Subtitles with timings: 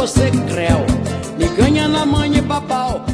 [0.00, 0.86] você creu.
[1.36, 3.04] Me ganha na mãe e papau.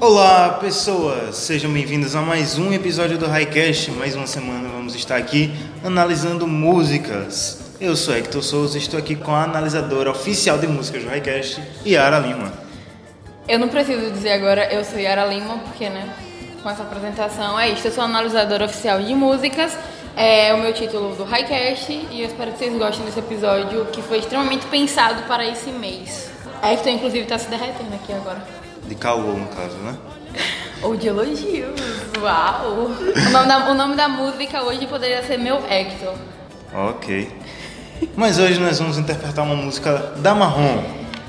[0.00, 1.34] Olá, pessoas!
[1.34, 3.90] Sejam bem-vindos a mais um episódio do Highcast.
[3.90, 5.52] Mais uma semana vamos estar aqui
[5.84, 7.72] analisando músicas.
[7.80, 11.60] Eu sou Hector Souza e estou aqui com a analisadora oficial de músicas do Highcast,
[11.84, 12.52] Yara Lima.
[13.48, 16.08] Eu não preciso dizer agora, eu sou Yara Lima, porque, né,
[16.62, 17.88] com essa apresentação é isso.
[17.88, 19.76] Eu sou analisadora oficial de músicas,
[20.16, 24.00] é o meu título do Highcast, e eu espero que vocês gostem desse episódio, que
[24.00, 26.35] foi extremamente pensado para esse mês.
[26.72, 28.44] Hector, inclusive, está se derretendo aqui agora.
[28.86, 29.96] De caô, no caso, né?
[30.82, 31.80] Ou de elogios,
[32.20, 32.90] uau!
[32.90, 36.14] O nome, da, o nome da música hoje poderia ser Meu Hector.
[36.74, 37.28] Ok.
[38.14, 40.82] Mas hoje nós vamos interpretar uma música da Marrom,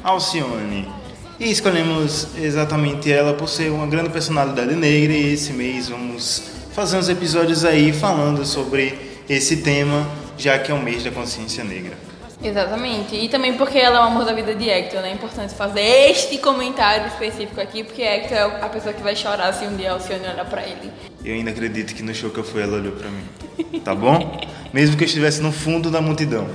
[0.04, 0.92] Alcione.
[1.40, 6.44] E escolhemos exatamente ela por ser uma grande personalidade negra e esse mês vamos
[6.74, 11.64] fazer uns episódios aí falando sobre esse tema, já que é o mês da consciência
[11.64, 12.07] negra.
[12.44, 13.16] Exatamente.
[13.16, 15.10] E também porque ela é o amor da vida de Hector, né?
[15.10, 19.52] É importante fazer este comentário específico aqui, porque Hector é a pessoa que vai chorar
[19.54, 20.92] se um dia Alcione olhar pra ele.
[21.26, 23.80] Eu ainda acredito que no show que eu fui ela olhou pra mim.
[23.84, 24.40] Tá bom?
[24.72, 26.48] Mesmo que eu estivesse no fundo da multidão.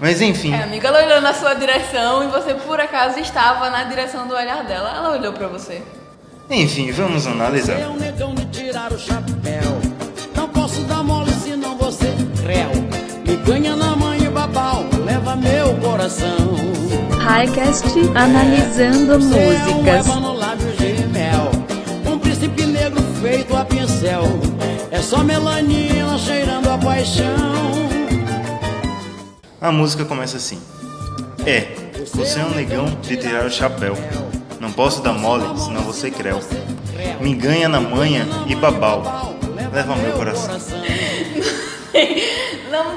[0.00, 0.52] Mas enfim.
[0.52, 4.34] É, amiga, ela olhou na sua direção e você por acaso estava na direção do
[4.34, 4.94] olhar dela.
[4.96, 5.82] Ela olhou pra você.
[6.50, 7.80] Enfim, vamos analisar.
[7.80, 9.80] é um negão de tirar o chapéu.
[10.34, 12.70] Não posso dar mole senão você creu.
[13.26, 13.95] Me ganha na.
[15.36, 16.36] Leva meu coração.
[17.20, 17.84] Highcast
[18.14, 20.38] analisando Você é um músicas.
[20.38, 21.50] lábios de mel
[22.06, 24.22] Um príncipe negro feito a pincel
[24.92, 27.34] É só melanina cheirando a paixão
[29.60, 30.60] A música começa assim.
[31.44, 31.66] É,
[32.14, 33.96] você é um negão de tirar o chapéu.
[34.60, 36.40] Não posso dar mole, senão você creu.
[37.20, 39.34] Me ganha na manha e babau.
[39.72, 40.75] Leva meu coração.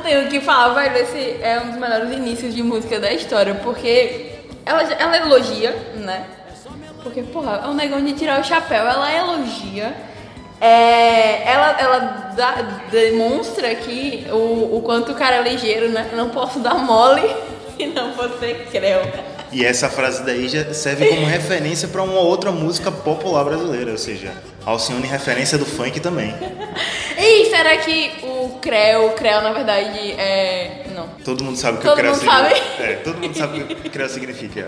[0.09, 0.97] Não tenho o que falar, velho.
[0.97, 4.31] Esse é um dos melhores inícios de música da história, porque
[4.65, 6.25] ela, ela elogia, né?
[7.03, 8.87] Porque, porra, é um negão de tirar o chapéu.
[8.87, 9.93] Ela elogia.
[10.59, 11.99] É, ela ela
[12.35, 16.09] dá- demonstra aqui o, o quanto o cara é ligeiro, né?
[16.13, 17.23] Não posso dar mole,
[17.77, 19.01] senão você creu.
[19.51, 23.97] E essa frase daí já serve como referência para uma outra música popular brasileira, ou
[23.97, 24.33] seja,
[24.65, 26.35] Alcione referência do funk também.
[27.17, 30.85] E será que o creu, o creu na verdade é.
[30.95, 31.07] Não.
[31.23, 32.43] Todo mundo sabe o que Todo o creu significa.
[32.43, 32.61] sabe?
[32.83, 34.65] É, todo mundo sabe o que o creu significa.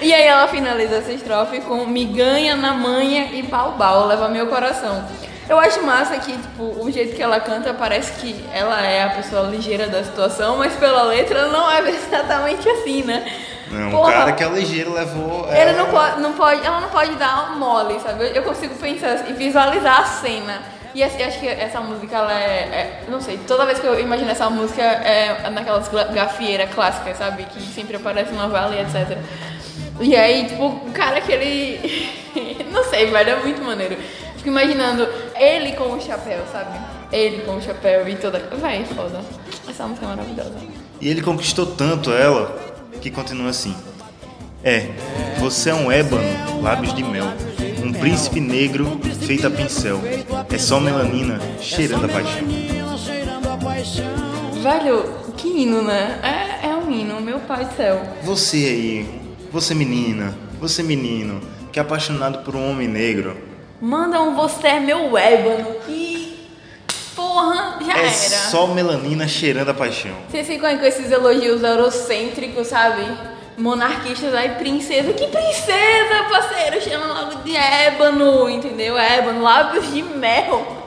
[0.00, 4.28] E aí ela finaliza essa estrofe com me ganha na manha e bau bau, leva
[4.28, 5.04] meu coração.
[5.48, 9.10] Eu acho massa que, tipo, o jeito que ela canta parece que ela é a
[9.10, 13.30] pessoa ligeira da situação, mas pela letra não é exatamente assim, né?
[13.70, 15.46] Não, o Porra, cara que é ligeiro levou.
[15.50, 18.30] Ela- não pode, não pode, ela não pode dar um mole, sabe?
[18.34, 20.62] Eu consigo pensar e visualizar a cena.
[20.94, 24.30] E acho que essa música, ela é, é- Não sei, toda vez que eu imagino
[24.30, 27.44] essa música é naquelas gafieiras clássicas, sabe?
[27.44, 29.18] Que sempre aparece em novela e etc.
[30.00, 32.10] E aí, tipo, o cara que ele.
[32.70, 33.96] não sei, velho, é muito maneiro.
[34.36, 36.78] Fico imaginando ele com o chapéu, sabe?
[37.10, 38.38] Ele com o chapéu e toda.
[38.60, 39.20] Vai, foda.
[39.68, 40.54] Essa música é maravilhosa.
[41.00, 42.56] E ele conquistou tanto ela
[43.00, 43.74] que continua assim.
[44.62, 44.88] É,
[45.38, 47.26] você é um ébano, lábios de mel.
[47.84, 50.00] Um príncipe negro feito a pincel.
[50.50, 52.42] É só melanina cheirando a paixão.
[54.62, 55.04] Velho,
[55.36, 56.18] que hino, né?
[56.22, 58.00] É, é um hino, meu pai do céu.
[58.22, 59.20] Você aí,
[59.52, 61.40] você menina, você menino,
[61.70, 63.36] que é apaixonado por um homem negro.
[63.80, 66.24] Manda um você é meu ébano que.
[67.14, 68.10] Porra, já É era.
[68.10, 70.12] só melanina cheirando a paixão.
[70.30, 73.02] Vocês ficam aí com esses elogios eurocêntricos, sabe?
[73.56, 75.12] Monarquistas aí, princesa.
[75.12, 76.80] Que princesa, parceiro?
[76.80, 78.98] Chama logo de ébano, entendeu?
[78.98, 80.84] Ébano, lábios de mel.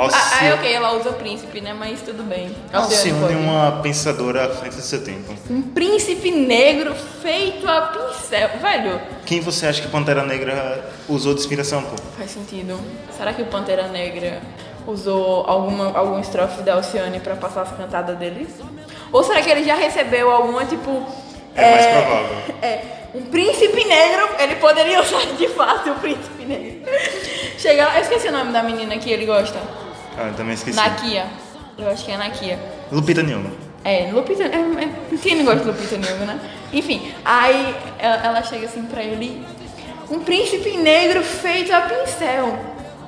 [0.00, 1.72] Ah, ah, ok, ela usa príncipe, né?
[1.72, 2.54] Mas tudo bem.
[2.72, 5.34] Alcione é uma pensadora à frente do seu tempo.
[5.50, 8.50] Um príncipe negro feito a pincel.
[8.60, 11.96] Velho, Quem você acha que Pantera Negra usou de inspiração, pô?
[12.16, 12.78] Faz sentido.
[13.16, 14.40] Será que o Pantera Negra
[14.86, 18.48] usou alguma, algum estrofe da Alcione pra passar as cantadas deles?
[19.10, 21.04] Ou será que ele já recebeu alguma, tipo...
[21.58, 22.36] É mais provável.
[22.62, 22.80] É,
[23.14, 26.90] um príncipe negro, ele poderia usar de fato o príncipe negro.
[27.58, 29.58] Chega lá, eu esqueci o nome da menina que ele gosta.
[30.16, 30.76] Ah, eu também esqueci.
[30.76, 31.26] Nakia.
[31.76, 32.58] Eu acho que é Nakia.
[32.90, 33.50] Lupita Nyong'o.
[33.84, 34.44] É, Lupita.
[34.44, 36.40] É, é, quem não gosta de Lupita Nyong'o, né?
[36.72, 39.44] Enfim, aí ela, ela chega assim pra ele:
[40.10, 42.58] Um príncipe negro feito a pincel.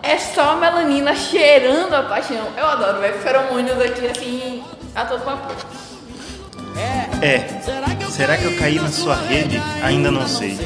[0.03, 2.49] É só melanina cheirando a paixão.
[2.57, 3.19] Eu adoro, velho.
[3.19, 4.65] Feromônios aqui assim,
[4.95, 5.57] a todo vapor.
[7.23, 7.90] É, será
[8.37, 9.61] que eu caí na sua rede?
[9.83, 10.59] Ainda não sei.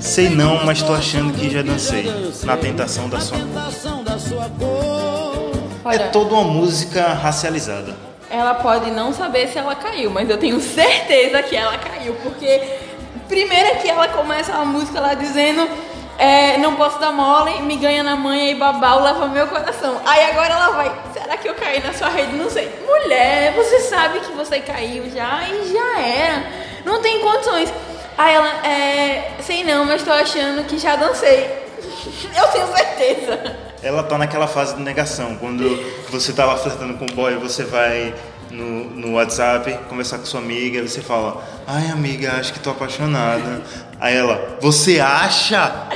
[0.00, 2.10] Sei não, mas tô achando que já dancei
[2.44, 3.46] na tentação da sua cor.
[3.46, 7.94] tentação da sua cor É toda uma música racializada.
[8.30, 12.62] ela pode não saber se ela caiu, mas eu tenho certeza que ela caiu, porque
[13.28, 15.68] primeiro é que ela começa a música lá dizendo
[16.16, 20.00] é, não posso dar mole, me ganha na manha e babau leva meu coração.
[20.06, 22.36] Aí agora ela vai, será que eu caí na sua rede?
[22.36, 22.70] Não sei.
[22.86, 26.69] Mulher, você sabe que você caiu já e já era.
[26.84, 27.72] Não tem condições.
[28.18, 31.48] Aí ela, é, sei não, mas tô achando que já dancei.
[32.36, 33.56] Eu tenho certeza.
[33.82, 35.36] Ela tá naquela fase de negação.
[35.36, 35.64] Quando
[36.10, 38.14] você tava flertando com o boy, você vai
[38.50, 43.62] no, no WhatsApp conversar com sua amiga, você fala, ai amiga, acho que tô apaixonada.
[43.98, 45.88] Aí ela, você acha?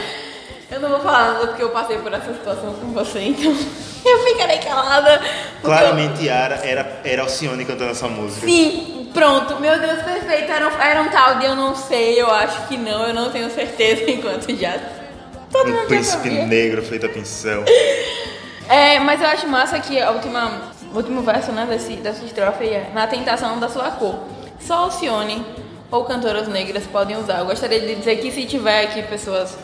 [0.70, 3.52] Eu não vou falar nada porque eu passei por essa situação com você, então
[4.04, 5.18] eu ficarei calada.
[5.18, 8.46] porque eu- Claramente Yara era, era Alcione cantando essa música.
[8.46, 10.50] Sim, pronto, meu Deus, perfeito.
[10.50, 13.30] Era um, era um tal de eu não sei, eu acho que não, eu não
[13.30, 14.78] tenho certeza enquanto já.
[15.50, 17.64] Todo Um príncipe negro feito a pincel.
[18.66, 22.64] É, mas eu acho massa que a última, o último verso né, desse, dessa estrofe
[22.64, 24.20] é Na tentação da sua cor.
[24.58, 25.44] Só Alcione
[25.90, 27.40] ou cantoras negras podem usar.
[27.40, 29.54] Eu gostaria de dizer que se tiver aqui pessoas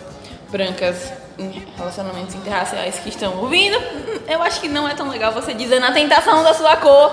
[0.50, 3.79] brancas em relacionamentos interraciais que estão ouvindo,
[4.29, 7.11] eu acho que não é tão legal você dizer na tentação da sua cor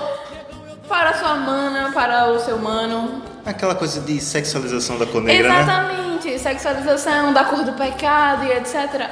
[0.88, 3.22] para sua mana, para o seu mano.
[3.44, 5.62] Aquela coisa de sexualização da cor negra, né?
[5.62, 9.08] Exatamente, sexualização da cor do pecado e etc.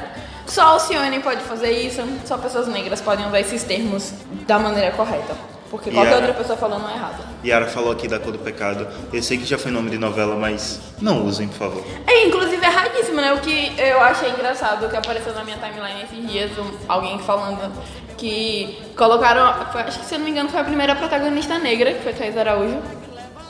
[0.46, 4.12] Só Alcione pode fazer isso, só pessoas negras podem usar esses termos
[4.46, 5.34] da maneira correta.
[5.70, 6.26] Porque qualquer Yeah.
[6.28, 7.24] outra pessoa falando é errado.
[7.44, 8.86] Yara falou aqui da cor do pecado.
[9.12, 11.84] Eu sei que já foi nome de novela, mas não usem, por favor.
[12.06, 13.32] É, inclusive, erradíssimo, né?
[13.32, 16.50] O que eu achei engraçado, que apareceu na minha timeline esses dias,
[16.88, 17.72] alguém falando
[18.16, 22.02] que colocaram, acho que se eu não me engano foi a primeira protagonista negra, que
[22.02, 22.78] foi Thais Araújo.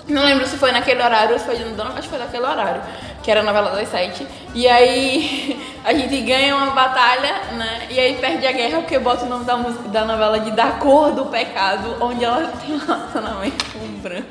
[0.09, 2.81] Não lembro se foi naquele horário ou se foi no acho que foi naquele horário,
[3.27, 4.25] que era a novela das sete.
[4.55, 7.89] E aí a gente ganha uma batalha, né?
[7.91, 10.71] E aí perde a guerra porque bota o nome da música da novela de Da
[10.75, 14.29] Cor do Pecado, onde ela tem um relacionamento com um branco.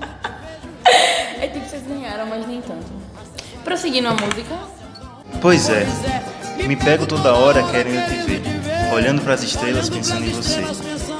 [1.40, 2.86] É tipo, vocês ganharam, mas nem tanto.
[3.64, 4.54] Prosseguindo a música.
[5.42, 5.86] Pois é,
[6.66, 8.42] me pego toda hora querendo te ver,
[8.94, 10.62] olhando pras estrelas pensando em você.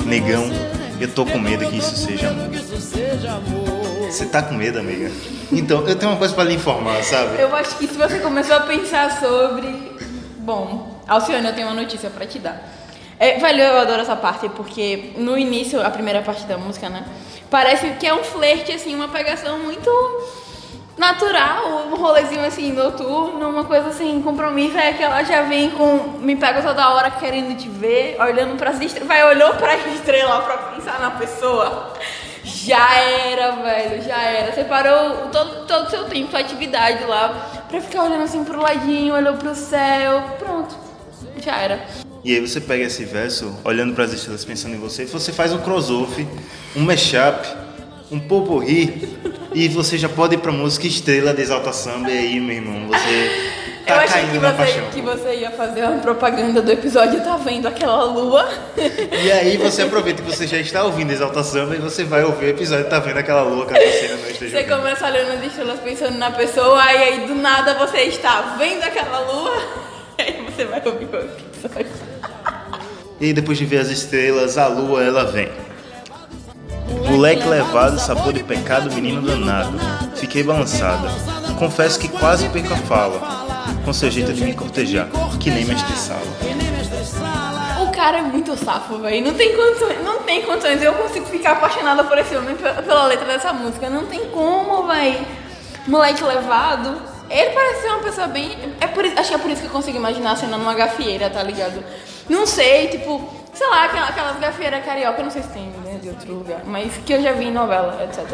[0.07, 0.45] Negão,
[1.01, 4.11] eu tô com medo que isso seja amor.
[4.11, 5.11] Você tá com medo, amiga?
[5.59, 7.41] Então, eu tenho uma coisa pra lhe informar, sabe?
[7.41, 9.97] Eu acho que se você começou a pensar sobre.
[10.39, 12.63] Bom, Alcione, eu tenho uma notícia pra te dar.
[13.19, 17.05] É, velho, eu adoro essa parte porque no início, a primeira parte da música, né?
[17.49, 19.91] Parece que é um flerte, assim, uma pegação muito
[20.97, 24.77] natural, um rolezinho assim, noturno, uma coisa assim, compromisso.
[24.77, 26.19] É que ela já vem com.
[26.19, 29.09] Me pega toda hora querendo te ver, olhando pras estrelas.
[29.09, 31.93] Vai, olhou pra estrela pra pensar na pessoa.
[32.45, 34.53] Já era, velho, já era.
[34.53, 38.61] Você parou todo, todo o seu tempo, sua atividade lá, pra ficar olhando assim pro
[38.61, 40.77] ladinho, olhou pro céu, pronto.
[41.43, 41.87] Já era.
[42.23, 45.59] E aí você pega esse verso, olhando pras estrelas pensando em você, você faz um
[45.59, 46.27] crossover,
[46.77, 47.47] um mashup,
[48.11, 49.19] um poporri,
[49.53, 52.89] e você já pode ir pra música Estrela de Exalta Samba, e aí, meu irmão,
[52.89, 56.73] você Eu tá achei que caindo na você, que você ia fazer uma propaganda do
[56.73, 58.49] episódio Tá Vendo Aquela Lua?
[58.77, 62.47] E aí você aproveita que você já está ouvindo Exalta Samba e você vai ouvir
[62.47, 64.77] o episódio, tá vendo aquela louca que você não esteja Você ouvindo.
[64.77, 69.19] começa olhando as estrelas pensando na pessoa, e aí do nada você está vendo aquela
[69.21, 69.53] lua,
[70.19, 71.87] e aí você vai ouvir o episódio.
[73.21, 75.51] E depois de ver as estrelas, a lua ela vem.
[77.07, 79.79] Moleque levado, sabor de pecado, menino danado.
[80.17, 81.09] Fiquei balançada.
[81.59, 83.44] Confesso que quase perco a fala.
[83.85, 85.09] Com seu jeito de me cortejar,
[85.41, 86.23] que nem mestre sala.
[87.83, 89.25] O cara é muito safo, velho.
[89.27, 90.83] Não tem condições, não tem condições.
[90.83, 93.89] Eu consigo ficar apaixonada por esse homem pe- pela letra dessa música.
[93.91, 95.25] Não tem como, velho.
[95.87, 97.01] Moleque levado.
[97.29, 98.57] Ele parece ser uma pessoa bem.
[98.81, 101.29] É por, acho que é por isso que eu consigo imaginar a cena numa gafieira,
[101.31, 101.83] tá ligado?
[102.29, 106.09] Não sei, tipo, sei lá, aquela- aquelas gafieiras carioca, não sei se tem né, de
[106.09, 108.25] outro lugar, mas que eu já vi em novela, etc.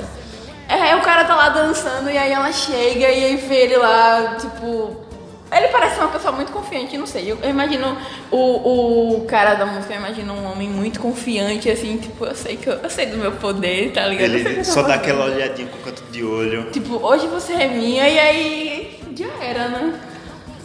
[0.69, 4.37] É, o cara tá lá dançando e aí ela chega e aí vê ele lá,
[4.41, 5.09] tipo.
[5.53, 7.33] Ele parece uma pessoa muito confiante, não sei.
[7.33, 7.97] Eu, eu imagino
[8.31, 12.57] o, o cara da música, eu imagino um homem muito confiante, assim, tipo, eu sei
[12.57, 14.33] que eu, eu sei do meu poder, tá ligado?
[14.33, 16.71] Ele só dá aquela olhadinha com o canto de olho.
[16.71, 20.01] Tipo, hoje você é minha e aí já era, né?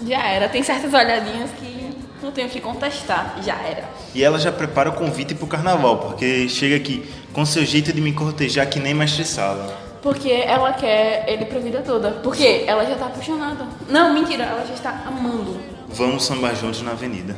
[0.06, 0.48] Já era.
[0.50, 1.90] Tem certas olhadinhas que
[2.22, 3.38] não tenho o que contestar.
[3.44, 3.86] Já era.
[4.14, 8.02] E ela já prepara o convite pro carnaval, porque chega aqui com seu jeito de
[8.02, 9.85] me cortejar que nem mestre sala.
[10.06, 12.12] Porque ela quer ele pra vida toda.
[12.12, 13.66] Porque ela já tá apaixonada.
[13.90, 15.60] Não, mentira, ela já está amando.
[15.88, 17.36] Vamos sambar juntos na avenida.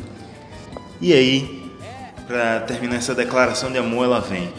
[0.99, 1.71] E aí,
[2.27, 4.51] pra terminar essa declaração de amor, ela vem.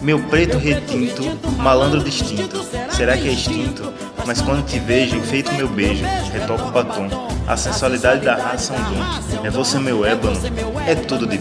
[0.00, 1.22] Meu preto retinto,
[1.56, 2.64] malandro distinto.
[2.90, 3.94] Será que é extinto?
[4.26, 7.08] Mas quando te vejo, enfeito meu beijo, retoco o batom.
[7.46, 9.46] A sensualidade da raça é um dom.
[9.46, 10.36] É você meu ébano,
[10.84, 11.40] é tudo de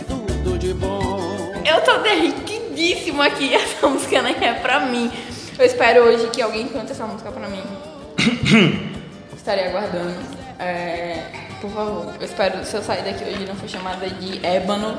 [1.65, 3.55] Eu tô derretidíssima aqui.
[3.57, 5.11] Essa música nem é pra mim.
[5.57, 7.63] Eu espero hoje que alguém cante essa música pra mim.
[9.35, 10.13] Estarei aguardando.
[10.59, 11.23] É,
[11.61, 14.97] por favor, eu espero se eu sair daqui hoje e não for chamada de ébano,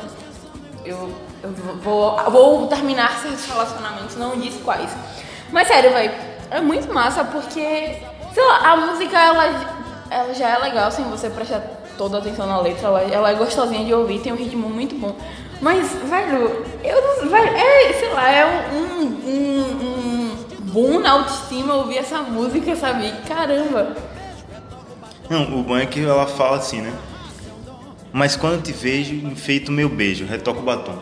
[0.85, 1.51] eu, eu
[1.83, 4.91] vou, vou terminar certos relacionamentos, não disse quais.
[5.53, 6.13] Mas sério, velho,
[6.51, 7.99] é muito massa porque,
[8.33, 9.45] sei lá, a música ela,
[10.11, 11.61] ela já é legal sem você prestar
[11.99, 14.95] toda a atenção na letra, ela, ela é gostosinha de ouvir, tem um ritmo muito
[14.95, 15.17] bom.
[15.61, 17.31] Mas, velho, eu não.
[17.31, 19.96] Velho, é, sei lá, é um, um, um
[20.77, 23.11] boom na autoestima ouvir essa música, sabe?
[23.27, 23.97] Caramba!
[25.31, 26.93] Não, o bom é que ela fala assim, né?
[28.13, 30.99] Mas quando te vejo, enfeito meu beijo, retoco o batom.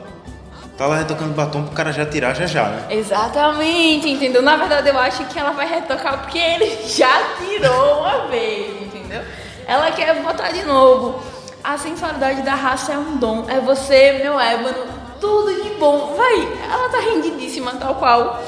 [0.78, 2.86] Tá lá retocando o batom pro cara já tirar já já, né?
[2.88, 4.42] Exatamente, entendeu?
[4.42, 9.22] Na verdade, eu acho que ela vai retocar porque ele já tirou uma vez, entendeu?
[9.66, 11.20] Ela quer botar de novo.
[11.64, 13.46] A sensualidade da raça é um dom.
[13.48, 14.86] É você, meu ébano,
[15.20, 16.14] tudo de bom.
[16.16, 18.40] Vai, ela tá rendidíssima, tal qual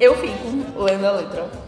[0.00, 1.64] eu fico lendo a letra.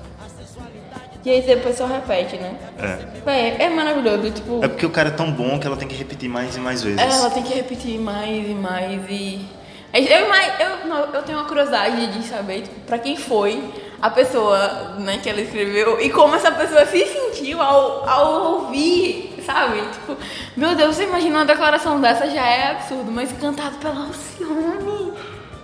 [1.24, 2.56] E aí depois só repete, né?
[2.78, 3.20] É.
[3.24, 4.64] Véi, é maravilhoso, tipo.
[4.64, 6.84] É porque o cara é tão bom que ela tem que repetir mais e mais
[6.84, 7.00] vezes.
[7.00, 9.44] Ela tem que repetir mais e mais e.
[9.92, 13.60] Eu, eu, não, eu tenho uma curiosidade de saber tipo, pra quem foi
[14.00, 19.34] a pessoa né, que ela escreveu e como essa pessoa se sentiu ao, ao ouvir,
[19.44, 19.80] sabe?
[19.80, 20.16] Tipo,
[20.56, 25.12] meu Deus, você imagina uma declaração dessa já é absurdo, mas cantado pela Alcione,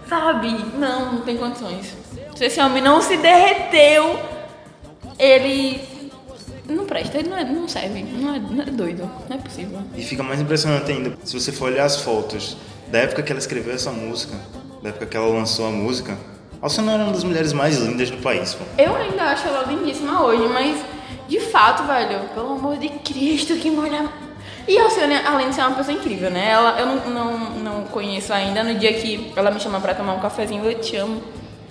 [0.09, 0.49] sabe?
[0.77, 1.95] Não, não tem condições.
[2.35, 4.19] Se esse homem não se derreteu,
[5.19, 5.81] ele
[6.69, 9.79] não presta, ele não, é, não serve, não é, não é doido, não é possível.
[9.97, 12.57] E fica mais impressionante ainda se você for olhar as fotos
[12.89, 14.35] da época que ela escreveu essa música,
[14.83, 16.17] da época que ela lançou a música.
[16.61, 18.65] Alcione era uma das mulheres mais lindas do país, pô.
[18.79, 20.81] Eu ainda acho ela lindíssima hoje, mas
[21.29, 24.07] de fato, velho, pelo amor de Cristo, que mulher.
[24.69, 26.51] E a Alcione, além de ser uma pessoa incrível, né?
[26.51, 28.63] Ela, eu não, não, não conheço ainda.
[28.63, 31.21] No dia que ela me chama pra tomar um cafezinho, eu te amo.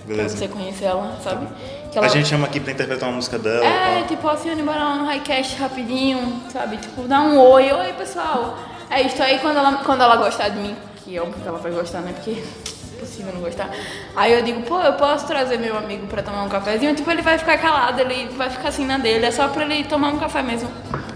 [0.06, 0.38] Beleza.
[0.38, 1.48] Pra você conhecer ela, sabe?
[1.92, 2.08] Que ela...
[2.08, 3.66] A gente chama aqui pra interpretar uma música dela.
[3.66, 4.08] É, pá.
[4.08, 6.78] tipo, Alcione, bora lá no highcast rapidinho, sabe?
[6.78, 8.58] Tipo, dá um oi, oi pessoal.
[8.90, 11.72] É isso aí quando ela, quando ela gostar de mim, que óbvio que ela vai
[11.72, 12.14] gostar, né?
[12.14, 13.70] Porque é impossível não gostar.
[14.16, 16.96] Aí eu digo, pô, eu posso trazer meu amigo pra tomar um cafezinho?
[16.96, 19.84] Tipo, ele vai ficar calado, ele vai ficar assim na dele, é só pra ele
[19.86, 20.70] tomar um café mesmo.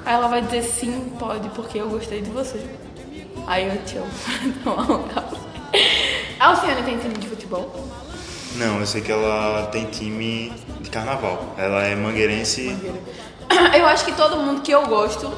[0.05, 2.63] Aí ela vai dizer, sim, pode, porque eu gostei de você.
[3.47, 4.07] Aí eu te amo
[4.63, 5.37] pra tomar um café.
[6.39, 7.73] A Alcione tem time de futebol?
[8.57, 11.55] Não, eu sei que ela tem time de carnaval.
[11.57, 12.75] Ela é mangueirense.
[13.77, 15.31] Eu acho que todo mundo que eu gosto,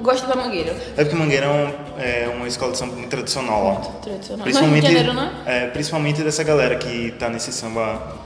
[0.00, 0.74] gosta da Mangueira.
[0.96, 3.74] É porque Mangueira é, um- é uma escola de samba muito tradicional lá.
[4.00, 4.42] Tradicional.
[4.44, 5.42] Principalmente, No Rio de Janeiro, né?
[5.46, 8.16] é, principalmente dessa galera que tá nesse samba,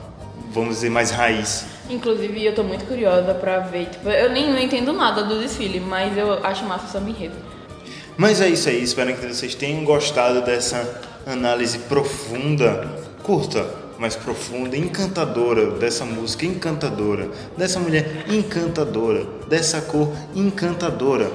[0.53, 1.67] vamos dizer, mais raiz.
[1.91, 3.87] Inclusive, eu tô muito curiosa pra ver.
[3.87, 7.35] Tipo, eu nem não entendo nada do desfile, mas eu acho massa o samba enredo.
[8.17, 12.87] Mas é isso aí, espero que vocês tenham gostado dessa análise profunda,
[13.23, 13.67] curta,
[13.99, 21.31] mas profunda, encantadora dessa música encantadora, dessa mulher encantadora, dessa cor encantadora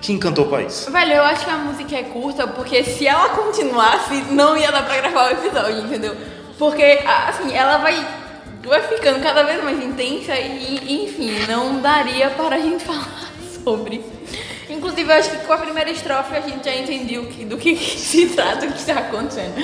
[0.00, 0.86] que encantou o país.
[0.90, 4.84] Velho, eu acho que a música é curta porque se ela continuasse, não ia dar
[4.84, 6.16] pra gravar o episódio, entendeu?
[6.58, 8.04] Porque, assim, ela vai,
[8.64, 13.30] vai ficando cada vez mais intensa e, enfim, não daria para a gente falar
[13.64, 14.04] sobre.
[14.68, 17.76] Inclusive, eu acho que com a primeira estrofe a gente já entendeu que, do que
[17.76, 19.54] se trata, o que está acontecendo.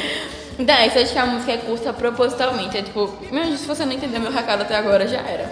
[0.59, 2.77] Então, é isso, eu acho que a música é curta propositalmente.
[2.77, 5.50] É tipo, meu, se você não entendeu meu recado até agora, já era.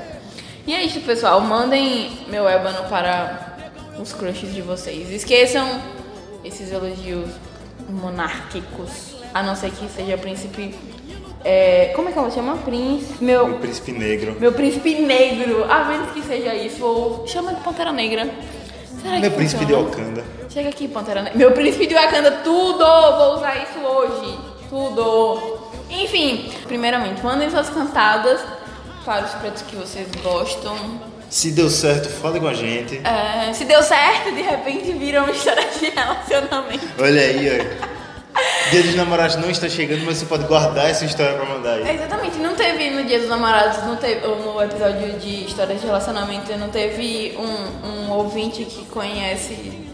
[0.66, 1.40] E é isso, pessoal.
[1.40, 3.56] Mandem meu ébano para
[4.00, 5.10] os crushes de vocês.
[5.10, 5.80] Esqueçam
[6.44, 7.28] esses elogios
[7.88, 9.14] monárquicos.
[9.32, 10.74] A não ser que seja príncipe.
[11.44, 12.56] é, como é que ela chama?
[12.58, 13.22] Príncipe.
[13.22, 14.36] O Meu, príncipe negro.
[14.40, 15.64] meu príncipe negro.
[15.70, 16.84] A menos que seja isso.
[16.84, 18.28] Ou chama de Pantera Negra.
[19.00, 19.96] Será Meu príncipe de funciona?
[19.96, 20.24] Wakanda.
[20.50, 21.38] Chega aqui, Pantera Negra.
[21.38, 22.84] Meu príncipe de Wakanda, tudo!
[23.18, 24.38] Vou usar isso hoje.
[24.68, 25.58] Tudo.
[25.90, 28.40] Enfim, primeiramente, mandem suas cantadas
[29.04, 30.76] para os pretos que vocês gostam.
[31.30, 33.00] Se deu certo, fale com a gente.
[33.04, 36.86] É, se deu certo, de repente viram uma história de relacionamento.
[36.98, 37.86] Olha aí, ó.
[38.70, 41.84] Dia dos namorados não está chegando, mas você pode guardar essa história pra mandar É,
[41.90, 41.96] aí.
[41.96, 45.86] exatamente, não teve no Dia dos Namorados, não teve, ou no episódio de histórias de
[45.86, 49.85] relacionamento, não teve um, um ouvinte que conhece,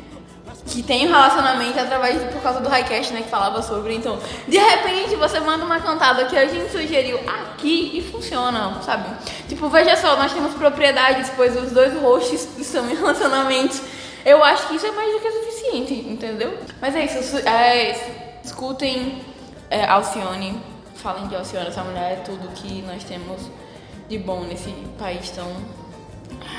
[0.73, 3.95] que tem um relacionamento através por causa do Highcast, né, que falava sobre.
[3.95, 9.11] Então, de repente você manda uma cantada que a gente sugeriu aqui e funciona, sabe?
[9.49, 13.83] Tipo, veja só, nós temos propriedades, pois os dois hosts estão em relacionamentos.
[14.25, 16.57] Eu acho que isso é mais do que suficiente, entendeu?
[16.81, 19.23] Mas é isso, é, escutem
[19.69, 20.59] é, Alcione,
[20.95, 23.43] falem de Alcione, essa mulher é tudo que nós temos
[24.09, 25.82] de bom nesse país tão.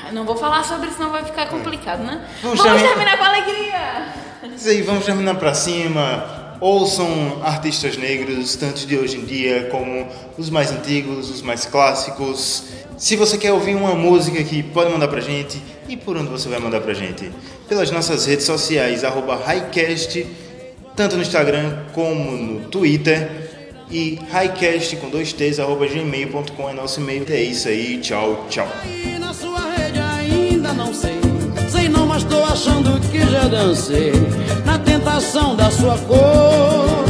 [0.06, 2.20] Ah, Não vou falar sobre isso, senão vai ficar complicado, né?
[2.42, 4.54] Vamos Vamos, terminar- terminar com alegria!
[4.56, 6.42] Isso aí, vamos terminar pra cima.
[6.60, 10.06] ouçam artistas negros, tanto de hoje em dia como
[10.38, 12.64] os mais antigos, os mais clássicos.
[12.96, 15.60] Se você quer ouvir uma música aqui, pode mandar pra gente.
[15.88, 17.30] E por onde você vai mandar pra gente?
[17.68, 20.26] Pelas nossas redes sociais, arroba Highcast,
[20.96, 23.43] tanto no Instagram como no Twitter.
[23.90, 27.24] E highcast com dois T's, arroba gmail.com é nosso e-mail.
[27.28, 28.68] É isso aí, tchau, tchau.
[28.84, 31.20] E na sua rede ainda não sei.
[31.70, 34.12] Sei não, mas tô achando que já dancei
[34.64, 37.04] na tentação da sua cor.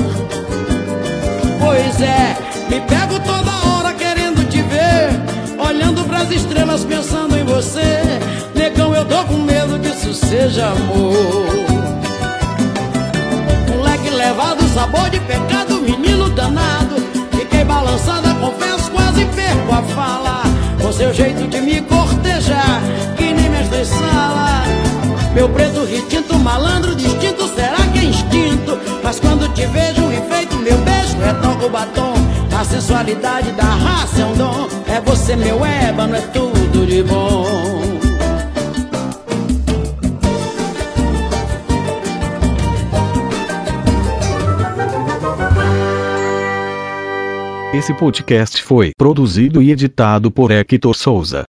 [1.61, 2.37] Pois é,
[2.69, 5.11] me pego toda hora querendo te ver,
[5.59, 8.03] olhando pras estrelas pensando em você.
[8.55, 11.47] Negão, eu tô com medo que isso seja amor.
[13.69, 16.97] Moleque levado, sabor de pecado, menino danado.
[17.31, 20.43] Fiquei balançada, confesso, quase perco a fala.
[20.81, 22.81] Com seu jeito de me cortejar,
[23.17, 24.65] que nem mestre sala.
[25.35, 28.79] Meu preto retinto, malandro distinto, será que é instinto?
[29.03, 32.15] Mas quando te vejo enfeito, meu beijo retoca o batom.
[32.57, 34.69] A sensualidade da raça é um dom.
[34.87, 37.94] É você, meu ébano, é tudo de bom.
[47.77, 51.45] Esse podcast foi produzido e editado por Hector Souza.